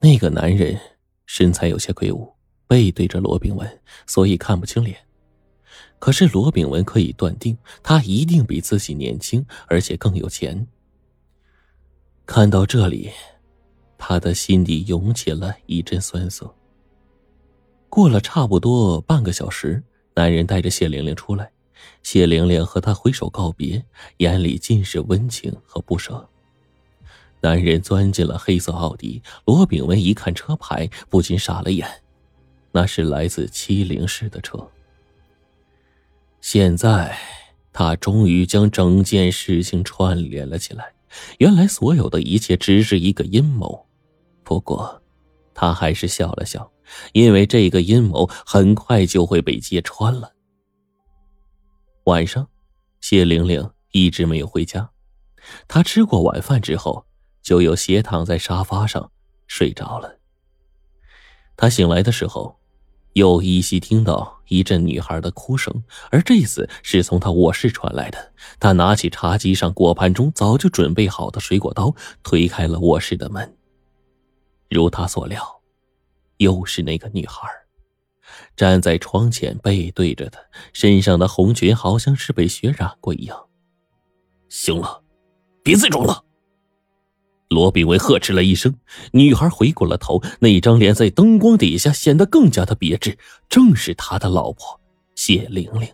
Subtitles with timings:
[0.00, 0.78] 那个男人
[1.26, 2.32] 身材有些魁梧，
[2.66, 4.96] 背对着罗炳文，所以看不清脸。
[5.98, 10.66] 可是罗炳文可以断定，他一定比自己年轻，而且更有钱。
[12.24, 13.10] 看到这里，
[13.96, 16.54] 他的心底涌起了一阵酸涩。
[17.88, 19.82] 过了差不多半个小时，
[20.14, 21.50] 男人带着谢玲玲出来，
[22.04, 23.84] 谢玲玲和他挥手告别，
[24.18, 26.28] 眼里尽是温情和不舍。
[27.40, 31.88] 男人钻进了黑色奥迪，罗炳文一看车牌，不禁傻了眼，
[32.72, 34.58] 那是来自七零市的车。
[36.40, 37.16] 现在，
[37.72, 40.92] 他终于将整件事情串联了起来。
[41.38, 43.86] 原来，所有的一切只是一个阴谋。
[44.42, 45.02] 不过，
[45.54, 46.70] 他还是笑了笑，
[47.12, 50.32] 因为这个阴谋很快就会被揭穿了。
[52.04, 52.48] 晚上，
[53.00, 54.90] 谢玲玲一直没有回家。
[55.66, 57.04] 她吃过晚饭之后。
[57.48, 59.10] 就又斜躺在沙发上
[59.46, 60.18] 睡着了。
[61.56, 62.60] 他醒来的时候，
[63.14, 68.34] 又依稀听到一阵女孩的哭声，而这次是从他卧室传来的。
[68.60, 73.56] 他拿起茶几上果盘中早就准备好的水果刀，推开了卧室的门。
[74.68, 75.42] 如他所料，
[76.36, 77.48] 又是那个女孩，
[78.56, 80.38] 站在窗前，背对着他，
[80.74, 83.48] 身上的红裙好像是被血染过一样。
[84.50, 85.02] 行了，
[85.64, 86.26] 别再装了。
[87.48, 88.74] 罗炳文呵斥了一声，
[89.12, 93.16] 女孩回过了头，那张脸在灯光底下显得更加的别致，
[93.48, 94.80] 正是他的老婆
[95.14, 95.88] 谢玲玲。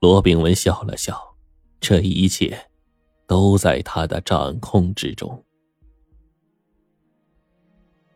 [0.00, 1.36] 罗炳文笑了笑，
[1.80, 2.68] 这一切
[3.26, 5.44] 都在他的掌控之中。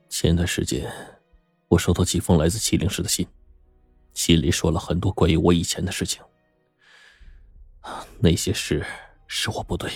[0.09, 0.93] 前段时间，
[1.69, 3.27] 我收到几封来自麒麟市的信，
[4.13, 6.23] 信里说了很多关于我以前的事情，
[8.19, 8.85] 那些事
[9.27, 9.91] 是我不对。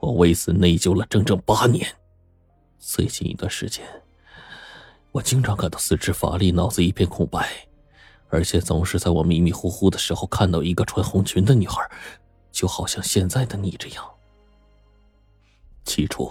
[0.00, 1.86] 我为此内疚了整整八年。
[2.78, 3.84] 最近一段时间，
[5.10, 7.48] 我经常感到四肢乏力，脑子一片空白，
[8.28, 11.82] 而且总是在我迷迷糊糊的时候看到一个穿红裙的女孩，
[12.52, 14.08] 就好像现在的你这样。
[15.84, 16.30] 起初，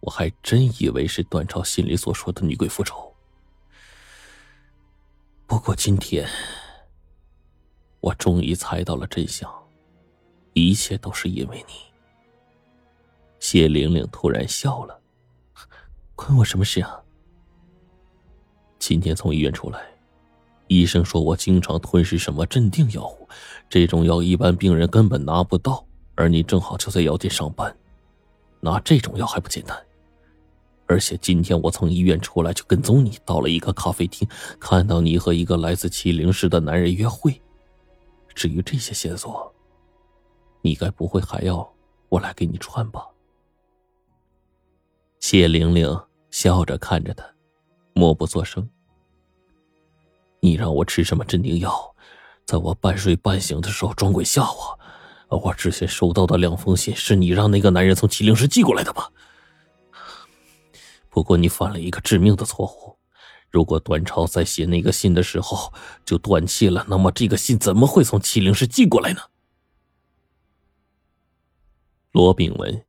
[0.00, 3.14] 我还真以为是段超心里所说的女鬼复仇。
[5.46, 6.28] 不过今天，
[8.00, 9.48] 我终于猜到了真相，
[10.54, 11.93] 一切都是因为你。
[13.44, 14.98] 谢玲玲突然笑了，
[16.14, 16.98] 关我什么事啊？
[18.78, 19.84] 今天从医院出来，
[20.68, 23.28] 医生说我经常吞噬什么镇定药物，
[23.68, 27.76] 这种药一般病人根本拿不到，而你正好就在药店上班，
[28.60, 29.78] 拿这种药还不简单。
[30.86, 34.26] 而且今天我从医院出来就跟踪你，到了一个咖啡厅，
[34.58, 37.38] 看到你和一个来自麒麟市的男人约会。
[38.34, 39.54] 至于这些线索，
[40.62, 41.70] 你该不会还要
[42.08, 43.06] 我来给你串吧？
[45.26, 45.88] 谢玲玲
[46.30, 47.24] 笑着看着他，
[47.94, 48.68] 默不作声。
[50.40, 51.96] 你让我吃什么镇定药，
[52.44, 54.78] 在我半睡半醒的时候装鬼吓我。
[55.30, 59.10] 我之前收到的两封信是你让那个男人从麒麟市寄过来的吧？
[61.08, 62.98] 不过你犯了一个致命的错误。
[63.50, 65.72] 如果段超在写那个信的时候
[66.04, 69.22] 就断气了，那么这个信怎么会从麒麟市寄过来呢？
[72.12, 72.84] 罗炳文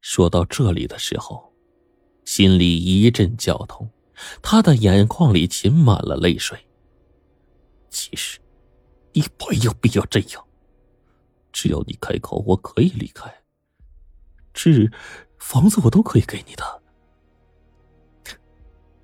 [0.00, 1.52] 说到这里的时候。
[2.26, 3.88] 心里一阵绞痛，
[4.42, 6.58] 他的眼眶里噙满了泪水。
[7.88, 8.38] 其实，
[9.12, 10.44] 你没有必要这样。
[11.52, 13.32] 只要你开口，我可以离开。
[14.52, 14.90] 这
[15.38, 16.82] 房子我都可以给你的。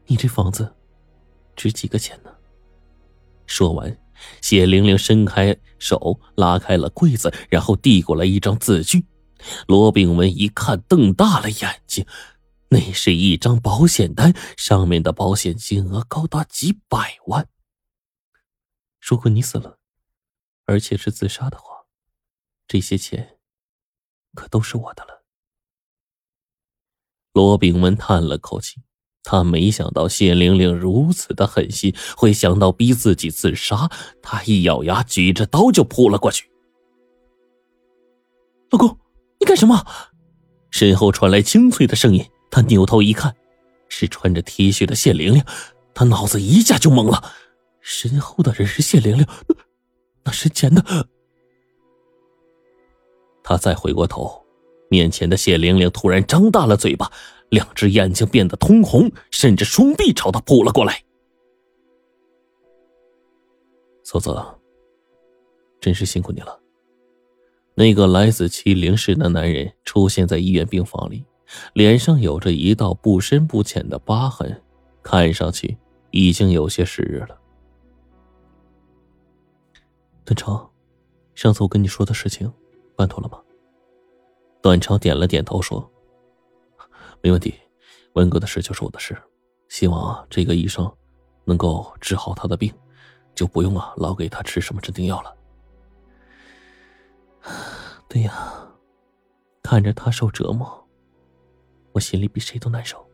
[0.05, 0.71] 你这房子
[1.57, 2.31] 值几个钱呢？
[3.47, 3.97] 说完，
[4.41, 9.07] 谢玲玲伸开手拉开了柜子，然后递过来一张字据。
[9.67, 12.05] 罗炳文一看，瞪大了眼睛。
[12.73, 17.47] 那是一张保险单，上面的保险金额高达几百万。
[18.99, 19.79] 如果你死了，
[20.65, 21.85] 而且是自杀的话，
[22.67, 23.37] 这些钱
[24.33, 25.23] 可都是我的了。
[27.35, 28.81] 罗炳文叹了口气，
[29.23, 33.91] 他没想到谢玲玲如此的狠心，会想到逼自己自杀。
[34.23, 36.51] 他一咬牙，举着刀就扑了过去。
[38.71, 38.99] 老公，
[39.39, 39.85] 你干什么？
[40.71, 42.27] 身后传来清脆的声音。
[42.53, 43.35] 他扭头一看，
[43.89, 45.43] 是穿着 T 恤的谢玲玲，
[45.95, 47.33] 他脑子一下就懵了。
[47.81, 49.27] 身后的人是谢玲玲，
[50.23, 50.85] 那是钱的。
[53.43, 54.45] 他再回过头，
[54.91, 57.11] 面前的谢玲玲突然张大了嘴巴，
[57.49, 61.03] 两只眼睛变得通红，甚至双臂朝他扑了过来。
[64.05, 64.39] 嫂子，
[65.81, 66.61] 真是辛苦你了。
[67.75, 71.25] 那个来自麒麟市的男人出现在医院病房里。
[71.73, 74.63] 脸上有着一道不深不浅的疤痕，
[75.03, 75.77] 看上去
[76.11, 77.39] 已经有些时日了。
[80.25, 80.71] 段超，
[81.35, 82.53] 上次我跟你说的事情，
[82.97, 83.41] 办妥了吗？
[84.61, 85.91] 段超点了点头，说
[87.21, 87.55] ：“没问题，
[88.13, 89.21] 文哥的事就是我的事，
[89.69, 90.91] 希望，这个医生
[91.45, 92.73] 能够治好他的病，
[93.35, 95.37] 就不用啊老给他吃什么镇定药了。
[98.09, 98.69] ”对呀，
[99.63, 100.82] 看着他受折磨，
[101.93, 103.05] 我心里比谁都难受。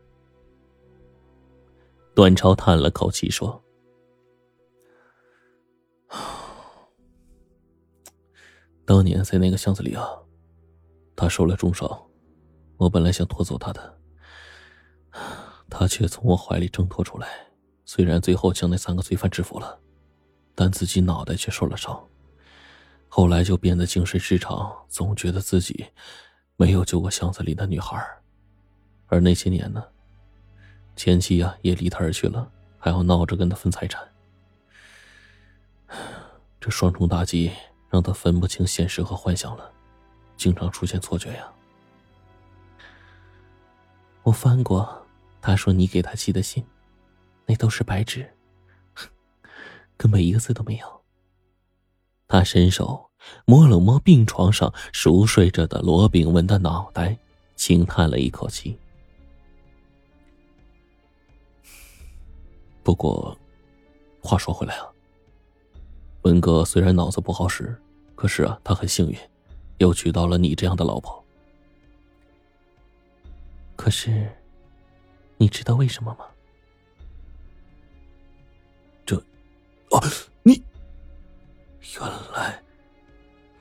[2.15, 3.63] 段超叹了口气说
[8.85, 10.07] ：“当年在那个巷子里啊。”
[11.15, 12.07] 他受了重伤，
[12.77, 13.99] 我本来想拖走他的，
[15.69, 17.27] 他却从我怀里挣脱出来。
[17.83, 19.77] 虽然最后将那三个罪犯制服了，
[20.55, 22.07] 但自己脑袋却受了伤。
[23.09, 25.87] 后来就变得精神失常，总觉得自己
[26.55, 28.01] 没有救过巷子里的女孩。
[29.09, 29.83] 而那些年呢，
[30.95, 34.01] 前妻啊也离他而去了，还要闹着跟他分财产。
[36.61, 37.51] 这双重打击
[37.89, 39.71] 让他分不清现实和幻想了。
[40.37, 41.51] 经常出现错觉呀！
[44.23, 45.05] 我翻过，
[45.41, 46.63] 他说你给他寄的信，
[47.45, 48.29] 那都是白纸，
[49.97, 51.01] 根本一个字都没有。
[52.27, 53.09] 他伸手
[53.45, 57.17] 摸了摸病床上熟睡着的罗炳文的脑袋，
[57.55, 58.77] 轻叹了一口气。
[62.89, 63.37] 不过，
[64.19, 64.89] 话说回来啊，
[66.23, 67.79] 文哥虽然脑子不好使，
[68.15, 69.15] 可是啊，他很幸运。
[69.77, 71.23] 又娶到了你这样的老婆，
[73.75, 74.27] 可是，
[75.37, 76.25] 你知道为什么吗？
[79.05, 79.15] 这，
[79.91, 80.01] 啊，
[80.41, 80.63] 你，
[81.93, 82.59] 原来，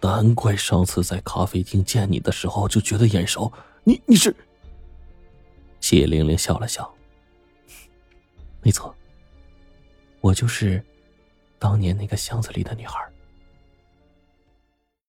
[0.01, 3.53] 难怪上次在咖啡厅见你的时候就觉得眼熟。
[3.85, 4.35] 你你是？
[5.81, 6.91] 谢玲玲笑了笑，
[8.63, 8.95] 没错，
[10.21, 10.83] 我就是
[11.59, 12.99] 当年那个巷子里的女孩。